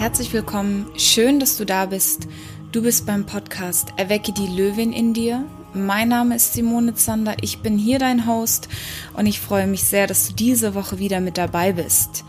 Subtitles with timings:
[0.00, 2.26] Herzlich willkommen, schön, dass du da bist.
[2.72, 5.44] Du bist beim Podcast Erwecke die Löwin in dir.
[5.74, 8.70] Mein Name ist Simone Zander, ich bin hier dein Host
[9.12, 12.24] und ich freue mich sehr, dass du diese Woche wieder mit dabei bist.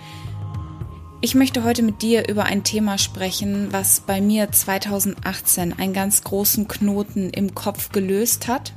[1.22, 6.26] Ich möchte heute mit dir über ein Thema sprechen, was bei mir 2018 einen ganz
[6.26, 8.74] großen Knoten im Kopf gelöst hat.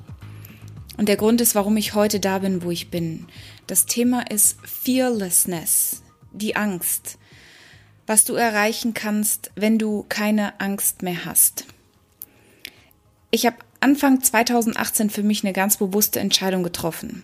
[0.99, 3.27] Und der Grund ist, warum ich heute da bin, wo ich bin.
[3.67, 7.19] Das Thema ist Fearlessness, die Angst
[8.07, 11.65] was du erreichen kannst, wenn du keine Angst mehr hast.
[13.31, 17.23] Ich habe Anfang 2018 für mich eine ganz bewusste Entscheidung getroffen.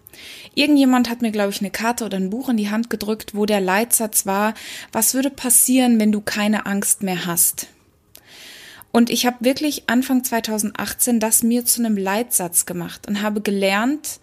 [0.55, 3.47] Irgendjemand hat mir, glaube ich, eine Karte oder ein Buch in die Hand gedrückt, wo
[3.47, 4.53] der Leitsatz war,
[4.93, 7.69] was würde passieren, wenn du keine Angst mehr hast?
[8.93, 14.21] Und ich habe wirklich Anfang 2018 das mir zu einem Leitsatz gemacht und habe gelernt,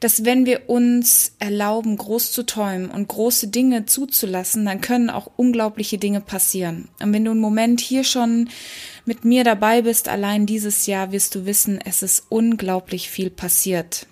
[0.00, 5.30] dass wenn wir uns erlauben, groß zu träumen und große Dinge zuzulassen, dann können auch
[5.36, 6.88] unglaubliche Dinge passieren.
[7.00, 8.48] Und wenn du einen Moment hier schon
[9.04, 14.06] mit mir dabei bist, allein dieses Jahr wirst du wissen, es ist unglaublich viel passiert.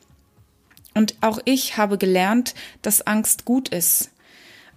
[0.94, 4.11] Und auch ich habe gelernt, dass Angst gut ist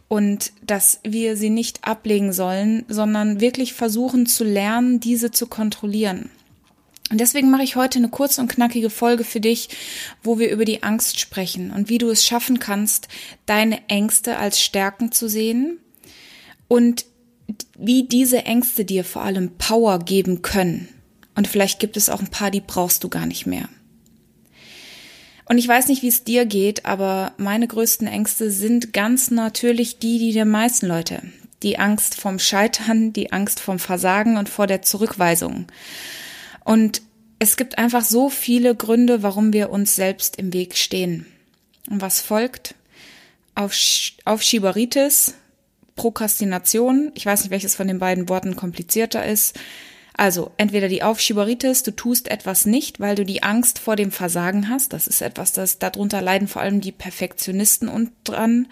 [0.08, 6.30] und dass wir sie nicht ablegen sollen, sondern wirklich versuchen zu lernen, diese zu kontrollieren.
[7.12, 9.70] Und deswegen mache ich heute eine kurze und knackige Folge für dich,
[10.24, 13.08] wo wir über die Angst sprechen und wie du es schaffen kannst,
[13.46, 15.78] deine Ängste als Stärken zu sehen
[16.68, 17.06] und
[17.78, 20.90] wie diese Ängste dir vor allem Power geben können.
[21.36, 23.70] Und vielleicht gibt es auch ein paar, die brauchst du gar nicht mehr.
[25.48, 30.00] Und ich weiß nicht, wie es dir geht, aber meine größten Ängste sind ganz natürlich
[30.00, 31.22] die, die der meisten Leute.
[31.62, 35.68] Die Angst vom Scheitern, die Angst vom Versagen und vor der Zurückweisung.
[36.66, 37.02] Und
[37.40, 41.26] es gibt einfach so viele Gründe, warum wir uns selbst im Weg stehen.
[41.90, 42.76] Und was folgt?
[43.54, 43.74] Auf,
[44.26, 45.36] Aufschieberitis,
[45.96, 49.58] Prokrastination, ich weiß nicht, welches von den beiden Worten komplizierter ist.
[50.18, 54.70] Also entweder die Aufschieberitis, du tust etwas nicht, weil du die Angst vor dem Versagen
[54.70, 54.94] hast.
[54.94, 58.68] Das ist etwas, das darunter leiden vor allem die Perfektionisten und dran.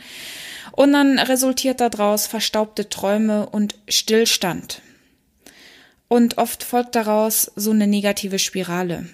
[0.71, 4.81] Und dann resultiert daraus verstaubte Träume und Stillstand.
[6.13, 9.07] Und oft folgt daraus so eine negative Spirale.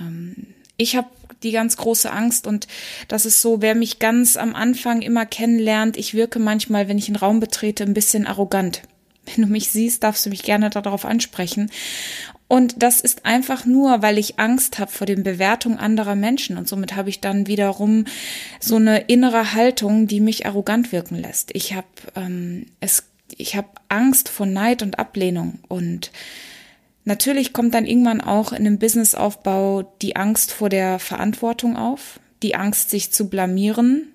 [0.00, 0.46] Ähm,
[0.78, 1.08] ich habe
[1.42, 2.66] die ganz große Angst und
[3.08, 7.08] das ist so, wer mich ganz am Anfang immer kennenlernt, ich wirke manchmal, wenn ich
[7.08, 8.80] einen Raum betrete, ein bisschen arrogant.
[9.26, 11.70] Wenn du mich siehst, darfst du mich gerne darauf ansprechen.
[12.48, 16.56] Und das ist einfach nur, weil ich Angst habe vor den Bewertungen anderer Menschen.
[16.56, 18.06] Und somit habe ich dann wiederum
[18.60, 21.50] so eine innere Haltung, die mich arrogant wirken lässt.
[21.54, 23.02] Ich habe ähm, es
[23.36, 25.58] ich habe Angst vor Neid und Ablehnung.
[25.68, 26.12] Und
[27.04, 32.54] natürlich kommt dann irgendwann auch in einem Businessaufbau die Angst vor der Verantwortung auf, die
[32.54, 34.08] Angst, sich zu blamieren,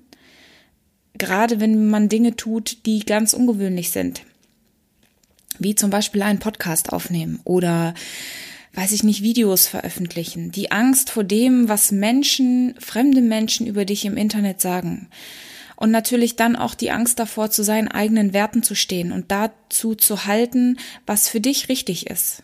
[1.18, 4.24] gerade wenn man Dinge tut, die ganz ungewöhnlich sind,
[5.60, 7.94] wie zum Beispiel einen Podcast aufnehmen oder
[8.74, 14.06] weiß ich nicht, Videos veröffentlichen, die Angst vor dem, was Menschen, fremde Menschen über dich
[14.06, 15.10] im Internet sagen
[15.82, 19.96] und natürlich dann auch die Angst davor, zu seinen eigenen Werten zu stehen und dazu
[19.96, 20.78] zu halten,
[21.08, 22.44] was für dich richtig ist.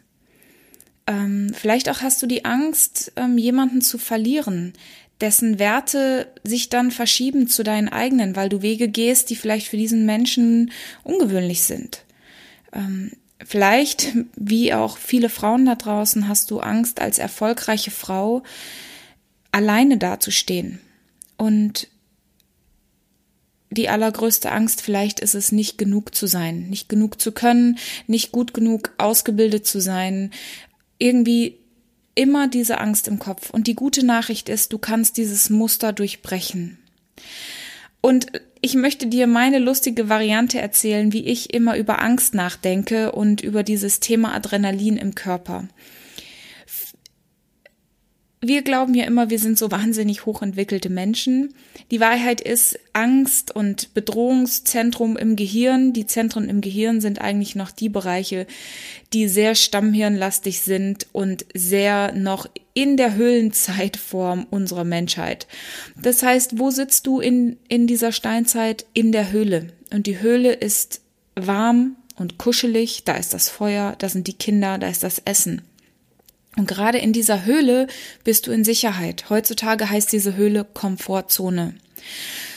[1.05, 4.73] Ähm, vielleicht auch hast du die Angst, ähm, jemanden zu verlieren,
[5.21, 9.77] dessen Werte sich dann verschieben zu deinen eigenen, weil du Wege gehst, die vielleicht für
[9.77, 10.71] diesen Menschen
[11.03, 12.05] ungewöhnlich sind.
[12.73, 13.11] Ähm,
[13.45, 18.41] vielleicht, wie auch viele Frauen da draußen, hast du Angst, als erfolgreiche Frau
[19.51, 20.79] alleine dazustehen
[21.37, 21.87] und
[23.69, 28.31] die allergrößte Angst vielleicht ist es, nicht genug zu sein, nicht genug zu können, nicht
[28.31, 30.31] gut genug ausgebildet zu sein,
[30.97, 31.57] irgendwie
[32.15, 33.49] immer diese Angst im Kopf.
[33.49, 36.79] Und die gute Nachricht ist, du kannst dieses Muster durchbrechen.
[38.01, 38.27] Und
[38.61, 43.63] ich möchte dir meine lustige Variante erzählen, wie ich immer über Angst nachdenke und über
[43.63, 45.67] dieses Thema Adrenalin im Körper
[48.39, 51.55] wir glauben ja immer, wir sind so wahnsinnig hochentwickelte Menschen.
[51.89, 57.71] Die Wahrheit ist, Angst und Bedrohungszentrum im Gehirn, die Zentren im Gehirn sind eigentlich noch
[57.71, 58.45] die Bereiche,
[59.11, 65.47] die sehr stammhirnlastig sind und sehr noch in der Höhlenzeitform unserer Menschheit.
[65.99, 68.85] Das heißt, wo sitzt du in, in dieser Steinzeit?
[68.93, 69.73] In der Höhle.
[69.91, 71.01] Und die Höhle ist
[71.35, 75.63] warm und kuschelig, da ist das Feuer, da sind die Kinder, da ist das Essen.
[76.57, 77.87] Und gerade in dieser Höhle
[78.23, 79.29] bist du in Sicherheit.
[79.29, 81.75] Heutzutage heißt diese Höhle Komfortzone.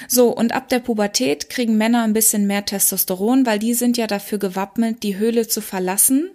[0.08, 4.06] So, und ab der Pubertät kriegen Männer ein bisschen mehr Testosteron, weil die sind ja
[4.06, 6.30] dafür gewappnet, die Höhle zu verlassen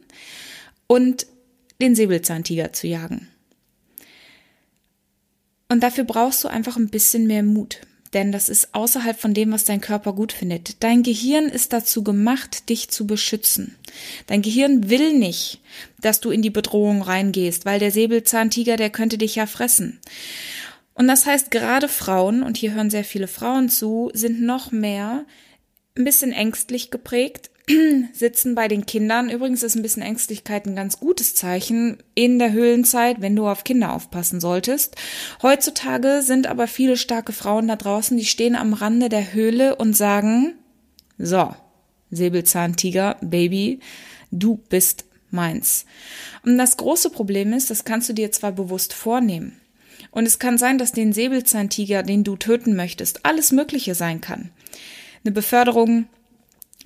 [0.88, 1.26] und
[1.82, 3.28] den Säbelzahntiger zu jagen.
[5.68, 7.82] Und dafür brauchst du einfach ein bisschen mehr Mut.
[8.14, 10.84] Denn das ist außerhalb von dem, was dein Körper gut findet.
[10.84, 13.76] Dein Gehirn ist dazu gemacht, dich zu beschützen.
[14.28, 15.60] Dein Gehirn will nicht,
[16.00, 20.00] dass du in die Bedrohung reingehst, weil der Säbelzahntiger, der könnte dich ja fressen.
[20.94, 25.26] Und das heißt, gerade Frauen, und hier hören sehr viele Frauen zu, sind noch mehr
[25.98, 27.50] ein bisschen ängstlich geprägt,
[28.14, 29.30] sitzen bei den Kindern.
[29.30, 33.64] Übrigens ist ein bisschen Ängstlichkeit ein ganz gutes Zeichen in der Höhlenzeit, wenn du auf
[33.64, 34.96] Kinder aufpassen solltest.
[35.42, 39.96] Heutzutage sind aber viele starke Frauen da draußen, die stehen am Rande der Höhle und
[39.96, 40.56] sagen,
[41.18, 41.56] so,
[42.12, 43.80] Säbelzahntiger, Baby,
[44.32, 45.86] du bist meins.
[46.44, 49.60] Und das große Problem ist, das kannst du dir zwar bewusst vornehmen.
[50.12, 54.52] Und es kann sein, dass den Säbelzahntiger, den du töten möchtest, alles Mögliche sein kann.
[55.24, 56.06] Eine Beförderung,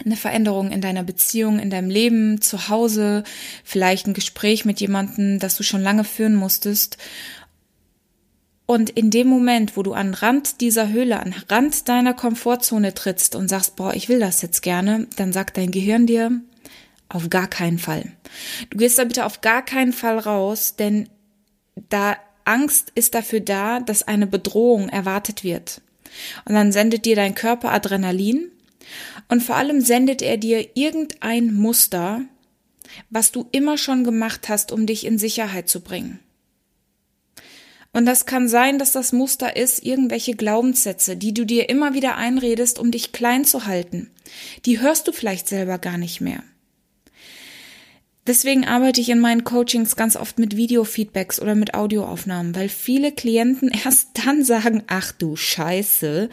[0.03, 3.23] eine Veränderung in deiner Beziehung, in deinem Leben, zu Hause,
[3.63, 6.97] vielleicht ein Gespräch mit jemandem, das du schon lange führen musstest.
[8.65, 13.35] Und in dem Moment, wo du an Rand dieser Höhle, an Rand deiner Komfortzone trittst
[13.35, 16.39] und sagst, boah, ich will das jetzt gerne, dann sagt dein Gehirn dir,
[17.09, 18.11] auf gar keinen Fall.
[18.69, 21.09] Du gehst da bitte auf gar keinen Fall raus, denn
[21.89, 25.81] da Angst ist dafür da, dass eine Bedrohung erwartet wird.
[26.45, 28.51] Und dann sendet dir dein Körper Adrenalin
[29.29, 32.21] und vor allem sendet er dir irgendein Muster,
[33.09, 36.19] was du immer schon gemacht hast, um dich in Sicherheit zu bringen.
[37.91, 42.17] Und das kann sein, dass das Muster ist, irgendwelche Glaubenssätze, die du dir immer wieder
[42.17, 44.11] einredest, um dich klein zu halten.
[44.65, 46.43] Die hörst du vielleicht selber gar nicht mehr.
[48.27, 53.11] Deswegen arbeite ich in meinen Coachings ganz oft mit Videofeedbacks oder mit Audioaufnahmen, weil viele
[53.11, 56.29] Klienten erst dann sagen, ach du Scheiße,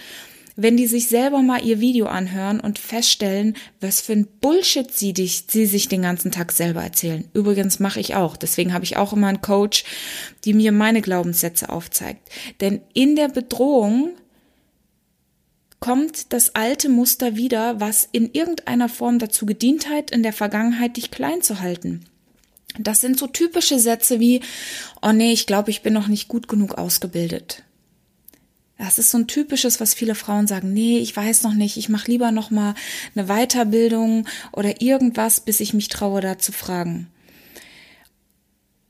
[0.57, 5.13] wenn die sich selber mal ihr Video anhören und feststellen, was für ein Bullshit sie,
[5.13, 7.29] dich, sie sich den ganzen Tag selber erzählen.
[7.35, 8.37] Übrigens mache ich auch.
[8.37, 9.85] Deswegen habe ich auch immer einen Coach,
[10.45, 12.31] die mir meine Glaubenssätze aufzeigt.
[12.61, 14.11] Denn in der Bedrohung
[15.79, 20.97] kommt das alte Muster wieder, was in irgendeiner Form dazu gedient hat, in der Vergangenheit
[20.97, 22.07] dich klein zu halten.
[22.79, 24.41] Das sind so typische Sätze wie,
[25.03, 27.63] oh nee, ich glaube, ich bin noch nicht gut genug ausgebildet.
[28.79, 31.89] Das ist so ein typisches, was viele Frauen sagen, nee, ich weiß noch nicht, ich
[31.89, 32.75] mache lieber noch mal
[33.15, 37.09] eine Weiterbildung oder irgendwas, bis ich mich traue, da zu fragen.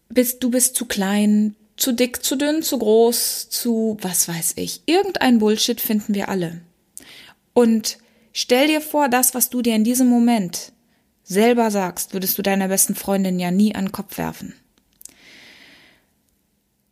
[0.08, 4.82] Bist, du bist zu klein, zu dick, zu dünn, zu groß, zu was weiß ich.
[4.86, 6.60] Irgendein Bullshit finden wir alle.
[7.52, 7.98] Und
[8.32, 10.72] stell dir vor, das, was du dir in diesem Moment
[11.22, 14.54] selber sagst, würdest du deiner besten Freundin ja nie an den Kopf werfen.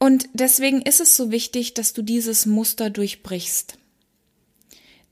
[0.04, 3.78] Und deswegen ist es so wichtig, dass du dieses Muster durchbrichst.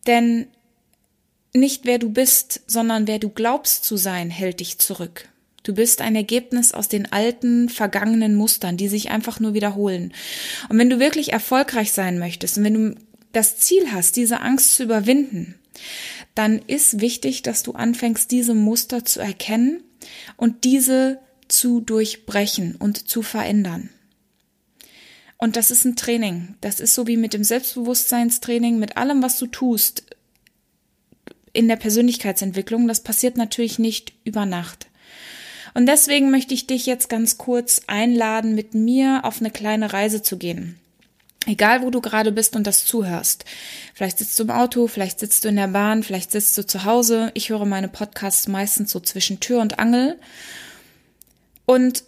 [0.07, 0.49] Denn
[1.55, 5.31] nicht wer du bist, sondern wer du glaubst zu sein, hält dich zurück.
[5.63, 10.13] Du bist ein Ergebnis aus den alten, vergangenen Mustern, die sich einfach nur wiederholen.
[10.69, 12.95] Und wenn du wirklich erfolgreich sein möchtest und wenn du
[13.33, 15.55] das Ziel hast, diese Angst zu überwinden,
[16.35, 19.83] dann ist wichtig, dass du anfängst, diese Muster zu erkennen
[20.37, 21.19] und diese
[21.49, 23.89] zu durchbrechen und zu verändern.
[25.43, 26.55] Und das ist ein Training.
[26.61, 30.05] Das ist so wie mit dem Selbstbewusstseinstraining, mit allem, was du tust
[31.53, 32.87] in der Persönlichkeitsentwicklung.
[32.87, 34.87] Das passiert natürlich nicht über Nacht.
[35.75, 40.23] Und deswegen möchte ich dich jetzt ganz kurz einladen, mit mir auf eine kleine Reise
[40.23, 40.79] zu gehen.
[41.45, 43.45] Egal, wo du gerade bist und das zuhörst.
[43.95, 46.85] Vielleicht sitzt du im Auto, vielleicht sitzt du in der Bahn, vielleicht sitzt du zu
[46.85, 47.33] Hause.
[47.35, 50.21] Ich höre meine Podcasts meistens so zwischen Tür und Angel.
[51.67, 52.05] Und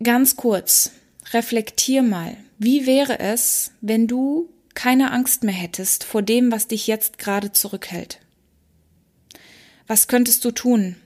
[0.00, 0.92] ganz kurz,
[1.32, 6.86] reflektier mal, wie wäre es, wenn du keine Angst mehr hättest vor dem, was dich
[6.86, 8.20] jetzt gerade zurückhält?
[9.86, 10.96] Was könntest du tun,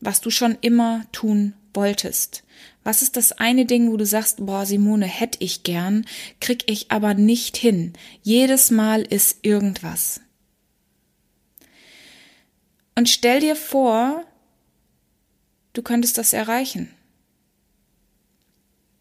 [0.00, 2.44] was du schon immer tun wolltest?
[2.82, 6.06] Was ist das eine Ding, wo du sagst, boah, Simone, hätte ich gern,
[6.40, 7.92] krieg ich aber nicht hin.
[8.22, 10.20] Jedes Mal ist irgendwas.
[12.94, 14.24] Und stell dir vor,
[15.72, 16.90] du könntest das erreichen.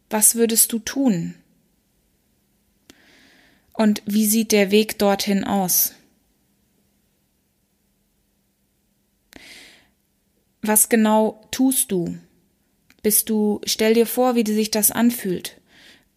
[0.09, 1.35] Was würdest du tun?
[3.73, 5.93] Und wie sieht der Weg dorthin aus?
[10.61, 12.17] Was genau tust du?
[13.01, 15.61] Bist du, stell dir vor, wie sich das anfühlt.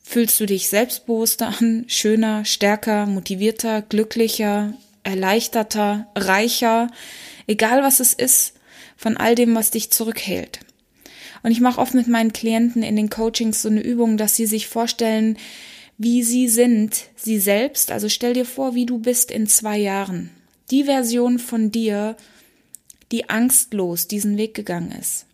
[0.02, 6.88] Fühlst du dich selbstbewusster an, schöner, stärker, motivierter, glücklicher, erleichterter, reicher,
[7.46, 8.54] egal was es ist,
[8.96, 10.60] von all dem, was dich zurückhält.
[11.42, 14.46] Und ich mache oft mit meinen Klienten in den Coachings so eine Übung, dass sie
[14.46, 15.36] sich vorstellen,
[15.98, 17.90] wie sie sind, sie selbst.
[17.90, 20.30] Also stell dir vor, wie du bist in zwei Jahren.
[20.70, 22.16] Die Version von dir,
[23.10, 25.26] die angstlos diesen Weg gegangen ist.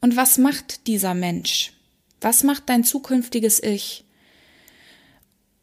[0.00, 1.72] Und was macht dieser Mensch?
[2.20, 4.04] Was macht dein zukünftiges Ich?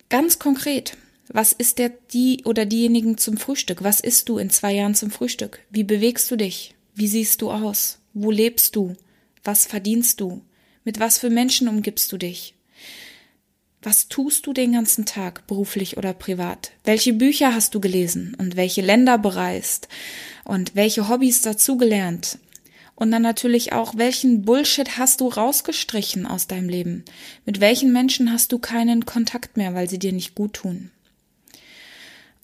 [0.10, 0.98] Ganz konkret,
[1.32, 3.84] Was ist der die oder diejenigen zum Frühstück?
[3.84, 5.60] Was isst du in zwei Jahren zum Frühstück?
[5.70, 6.74] Wie bewegst du dich?
[7.00, 8.00] Wie siehst du aus?
[8.14, 8.94] Wo lebst du?
[9.46, 10.42] Was verdienst du?
[10.84, 12.56] Mit was für Menschen umgibst du dich?
[13.82, 16.72] Was tust du den ganzen Tag, beruflich oder privat?
[16.84, 19.88] Welche Bücher hast du gelesen und welche Länder bereist
[20.44, 22.38] und welche Hobbys dazugelernt?
[22.96, 27.06] Und dann natürlich auch, welchen Bullshit hast du rausgestrichen aus deinem Leben?
[27.46, 30.92] Mit welchen Menschen hast du keinen Kontakt mehr, weil sie dir nicht gut tun?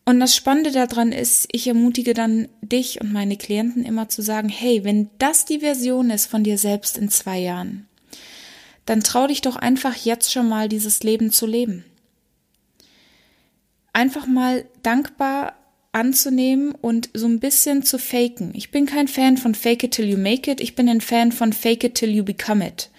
[0.08, 4.50] Und das Spannende daran ist, ich ermutige dann dich und meine Klienten immer zu sagen,
[4.50, 7.88] hey, wenn das die Version ist von dir selbst in zwei Jahren,
[8.86, 11.86] dann trau dich doch einfach jetzt schon mal dieses Leben zu leben.
[13.94, 15.56] Einfach mal dankbar
[15.92, 18.52] anzunehmen und so ein bisschen zu faken.
[18.54, 21.32] Ich bin kein Fan von Fake it till you make it, ich bin ein Fan
[21.32, 22.92] von Fake it till you become it.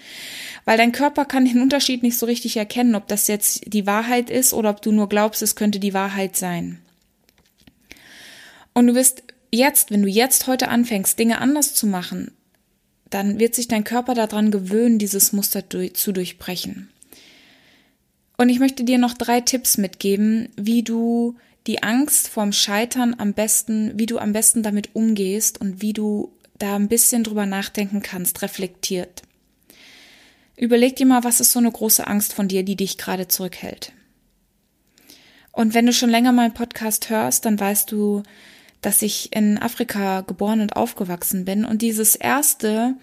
[0.65, 4.29] Weil dein Körper kann den Unterschied nicht so richtig erkennen, ob das jetzt die Wahrheit
[4.29, 6.81] ist oder ob du nur glaubst, es könnte die Wahrheit sein.
[8.77, 12.33] Und du wirst jetzt, wenn du jetzt heute anfängst, Dinge anders zu machen,
[13.09, 16.91] dann wird sich dein Körper daran gewöhnen, dieses Muster zu durchbrechen.
[18.37, 23.33] Und ich möchte dir noch drei Tipps mitgeben, wie du die Angst vorm Scheitern am
[23.33, 28.03] besten, wie du am besten damit umgehst und wie du da ein bisschen drüber nachdenken
[28.03, 29.23] kannst, reflektiert.
[30.55, 33.93] Überleg dir mal, was ist so eine große Angst von dir, die dich gerade zurückhält.
[35.51, 38.23] Und wenn du schon länger meinen Podcast hörst, dann weißt du,
[38.81, 41.65] dass ich in Afrika geboren und aufgewachsen bin.
[41.65, 42.95] Und dieses erste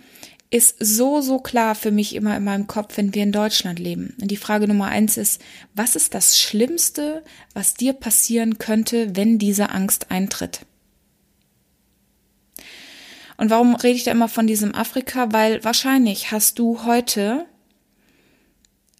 [0.50, 4.16] ist so, so klar für mich immer in meinem Kopf, wenn wir in Deutschland leben.
[4.22, 5.42] Und die Frage Nummer eins ist,
[5.74, 10.62] was ist das Schlimmste, was dir passieren könnte, wenn diese Angst eintritt?
[13.38, 15.34] Und warum rede ich da immer von diesem Afrika?
[15.34, 17.46] Weil wahrscheinlich hast du heute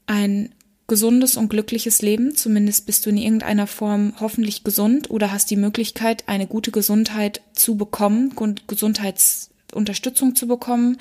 [0.08, 0.54] ein
[0.88, 5.56] gesundes und glückliches Leben, zumindest bist du in irgendeiner Form hoffentlich gesund oder hast die
[5.56, 8.34] Möglichkeit, eine gute Gesundheit zu bekommen,
[8.68, 10.98] Gesundheits Unterstützung zu bekommen.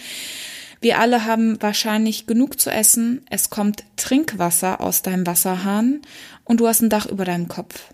[0.81, 6.01] Wir alle haben wahrscheinlich genug zu essen, es kommt Trinkwasser aus deinem Wasserhahn
[6.45, 7.93] und du hast ein Dach über deinem Kopf.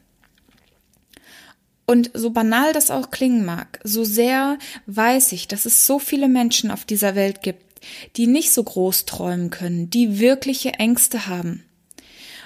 [1.84, 6.28] Und so banal das auch klingen mag, so sehr weiß ich, dass es so viele
[6.28, 7.64] Menschen auf dieser Welt gibt,
[8.16, 11.64] die nicht so groß träumen können, die wirkliche Ängste haben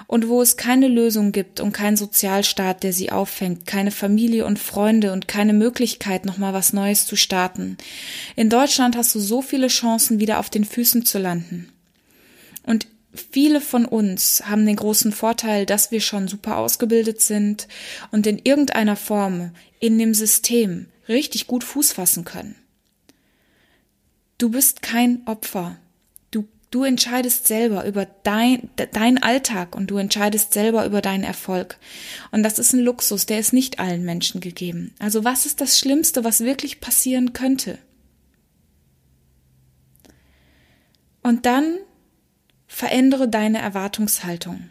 [0.06, 4.58] und wo es keine Lösung gibt und keinen Sozialstaat, der sie auffängt, keine Familie und
[4.58, 7.76] Freunde und keine Möglichkeit, nochmal was Neues zu starten.
[8.36, 11.72] In Deutschland hast du so viele Chancen, wieder auf den Füßen zu landen.
[12.64, 12.86] Und
[13.32, 17.68] viele von uns haben den großen Vorteil, dass wir schon super ausgebildet sind
[18.10, 22.54] und in irgendeiner Form in dem System richtig gut Fuß fassen können.
[24.38, 25.76] Du bist kein Opfer.
[26.72, 31.76] Du entscheidest selber über dein, dein Alltag und du entscheidest selber über deinen Erfolg.
[32.30, 34.94] Und das ist ein Luxus, der ist nicht allen Menschen gegeben.
[34.98, 37.76] Also was ist das Schlimmste, was wirklich passieren könnte?
[41.22, 41.76] Und dann
[42.66, 44.70] verändere deine Erwartungshaltung.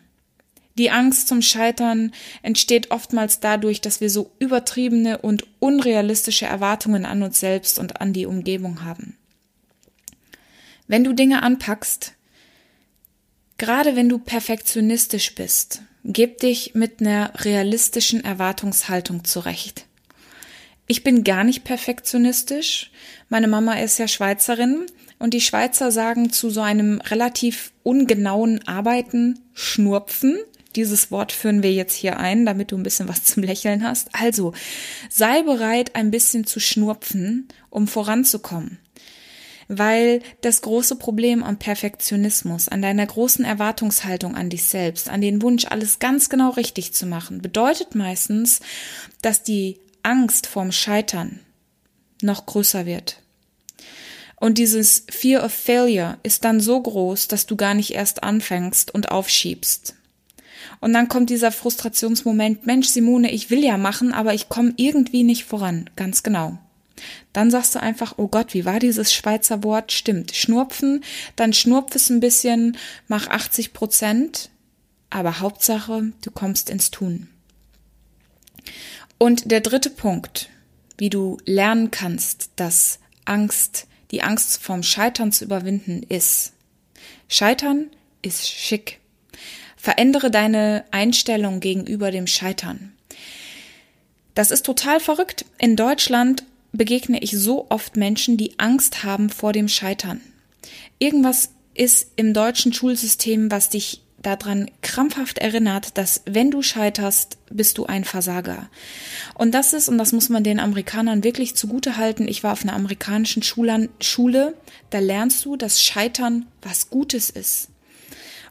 [0.80, 7.22] Die Angst zum Scheitern entsteht oftmals dadurch, dass wir so übertriebene und unrealistische Erwartungen an
[7.22, 9.18] uns selbst und an die Umgebung haben.
[10.92, 12.16] Wenn du Dinge anpackst,
[13.58, 19.86] gerade wenn du perfektionistisch bist, gib dich mit einer realistischen Erwartungshaltung zurecht.
[20.88, 22.92] Ich bin gar nicht perfektionistisch.
[23.30, 24.86] Meine Mama ist ja Schweizerin
[25.18, 30.40] und die Schweizer sagen zu so einem relativ ungenauen Arbeiten Schnurpfen.
[30.76, 34.10] Dieses Wort führen wir jetzt hier ein, damit du ein bisschen was zum Lächeln hast.
[34.12, 34.52] Also,
[35.10, 38.78] sei bereit, ein bisschen zu schnurpfen, um voranzukommen
[39.74, 45.42] weil das große Problem am Perfektionismus, an deiner großen Erwartungshaltung an dich selbst, an den
[45.42, 48.60] Wunsch, alles ganz genau richtig zu machen, bedeutet meistens,
[49.22, 51.40] dass die Angst vorm Scheitern
[52.22, 53.22] noch größer wird.
[54.36, 58.94] Und dieses Fear of Failure ist dann so groß, dass du gar nicht erst anfängst
[58.94, 59.96] und aufschiebst.
[60.82, 65.24] Und dann kommt dieser Frustrationsmoment, Mensch, Simone, ich will ja machen, aber ich komme irgendwie
[65.24, 65.90] nicht voran.
[65.96, 66.58] Ganz genau.
[67.34, 69.92] Dann sagst du einfach, oh Gott, wie war dieses Schweizer Wort?
[69.92, 70.36] Stimmt.
[70.36, 71.04] Schnurpfen,
[71.36, 72.78] dann schnurpf es ein bisschen,
[73.08, 74.50] mach 80 Prozent,
[75.10, 77.28] aber Hauptsache, du kommst ins Tun.
[79.18, 80.50] Und der dritte Punkt,
[80.98, 86.54] wie du lernen kannst, dass Angst, die Angst vom Scheitern zu überwinden ist.
[87.28, 87.90] Scheitern
[88.22, 89.00] ist schick.
[89.78, 92.94] Verändere deine Einstellung gegenüber dem Scheitern.
[94.36, 95.46] Das ist total verrückt.
[95.58, 100.22] In Deutschland begegne ich so oft Menschen, die Angst haben vor dem Scheitern.
[101.00, 107.78] Irgendwas ist im deutschen Schulsystem, was dich daran krampfhaft erinnert, dass wenn du scheiterst, bist
[107.78, 108.70] du ein Versager.
[109.34, 112.64] Und das ist, und das muss man den Amerikanern wirklich zugute halten, ich war auf
[112.64, 114.54] einer amerikanischen Schule,
[114.90, 117.70] da lernst du, dass Scheitern was Gutes ist.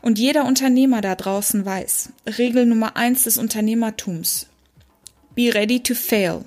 [0.02, 4.46] Und jeder Unternehmer da draußen weiß, Regel Nummer eins des Unternehmertums,
[5.34, 6.44] be ready to fail.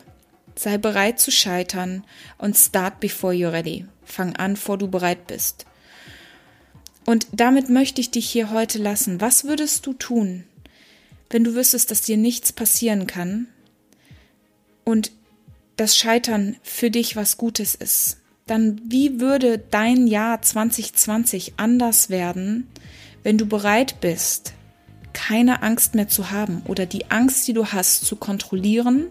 [0.56, 2.04] Sei bereit zu scheitern
[2.38, 3.86] und start before you're ready.
[4.04, 5.66] Fang an, vor du bereit bist.
[7.06, 9.20] Und damit möchte ich dich hier heute lassen.
[9.20, 10.46] Was würdest du tun,
[11.30, 13.48] wenn du wüsstest, dass dir nichts passieren kann
[14.84, 15.12] und
[15.76, 18.18] das Scheitern für dich was Gutes ist?
[18.46, 22.68] Dann wie würde dein Jahr 2020 anders werden,
[23.24, 24.54] wenn du bereit bist,
[25.14, 29.08] keine Angst mehr zu haben oder die Angst, die du hast, zu kontrollieren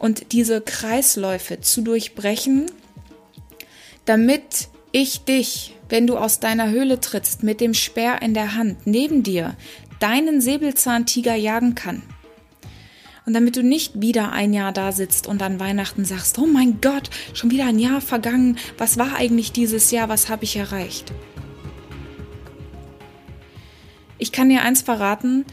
[0.00, 2.66] und diese Kreisläufe zu durchbrechen,
[4.06, 8.86] damit ich dich, wenn du aus deiner Höhle trittst, mit dem Speer in der Hand
[8.86, 9.56] neben dir
[10.00, 12.02] deinen Säbelzahntiger jagen kann.
[13.26, 16.80] Und damit du nicht wieder ein Jahr da sitzt und an Weihnachten sagst, oh mein
[16.80, 21.12] Gott, schon wieder ein Jahr vergangen, was war eigentlich dieses Jahr, was habe ich erreicht?
[24.16, 25.44] Ich kann dir eins verraten,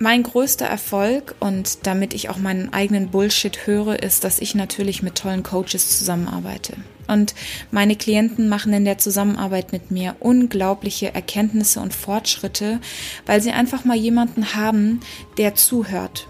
[0.00, 5.02] mein größter Erfolg und damit ich auch meinen eigenen Bullshit höre, ist, dass ich natürlich
[5.02, 6.72] mit tollen Coaches zusammenarbeite.
[7.06, 7.34] Und
[7.70, 12.80] meine Klienten machen in der Zusammenarbeit mit mir unglaubliche Erkenntnisse und Fortschritte,
[13.26, 15.00] weil sie einfach mal jemanden haben,
[15.36, 16.28] der zuhört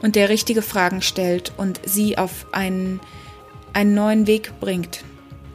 [0.00, 3.00] und der richtige Fragen stellt und sie auf einen,
[3.74, 5.04] einen neuen Weg bringt.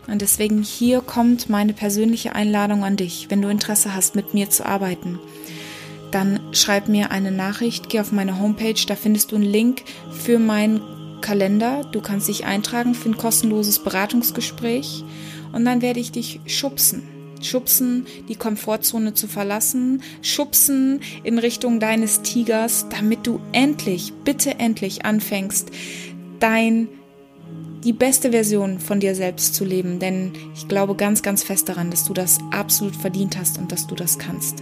[0.06, 4.52] Und deswegen hier kommt meine persönliche Einladung an dich, wenn du Interesse hast, mit mir
[4.52, 5.18] zu arbeiten
[6.12, 10.40] dann schreib mir eine Nachricht, geh auf meine Homepage, da findest du einen Link für
[10.40, 10.82] meinen
[11.22, 11.82] Kalender.
[11.92, 15.04] Du kannst dich eintragen für ein kostenloses Beratungsgespräch
[15.52, 17.04] und dann werde ich dich schubsen.
[17.42, 25.06] Schubsen, die Komfortzone zu verlassen, schubsen in Richtung deines Tigers, damit du endlich, bitte endlich
[25.06, 25.72] anfängst,
[26.40, 26.90] dein
[27.84, 31.92] die beste Version von dir selbst zu leben, denn ich glaube ganz, ganz fest daran,
[31.92, 34.62] dass du das absolut verdient hast und dass du das kannst.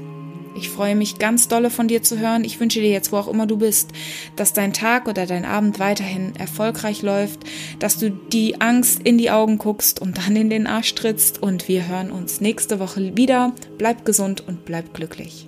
[0.58, 2.44] Ich freue mich ganz dolle von dir zu hören.
[2.44, 3.92] Ich wünsche dir jetzt, wo auch immer du bist,
[4.36, 7.42] dass dein Tag oder dein Abend weiterhin erfolgreich läuft,
[7.78, 11.68] dass du die Angst in die Augen guckst und dann in den Arsch trittst und
[11.68, 13.54] wir hören uns nächste Woche wieder.
[13.78, 15.48] Bleib gesund und bleib glücklich.